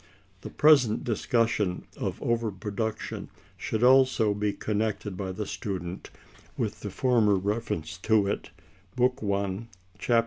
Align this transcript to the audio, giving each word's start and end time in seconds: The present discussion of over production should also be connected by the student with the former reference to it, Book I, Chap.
The 0.41 0.49
present 0.49 1.03
discussion 1.03 1.83
of 1.95 2.19
over 2.23 2.51
production 2.51 3.29
should 3.55 3.83
also 3.83 4.33
be 4.33 4.51
connected 4.51 5.15
by 5.15 5.31
the 5.31 5.45
student 5.45 6.09
with 6.57 6.79
the 6.79 6.89
former 6.89 7.35
reference 7.35 7.99
to 7.99 8.25
it, 8.25 8.49
Book 8.95 9.19
I, 9.21 9.67
Chap. 9.99 10.19